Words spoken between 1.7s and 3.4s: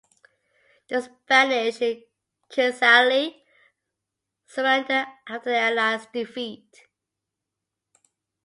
in Kinsale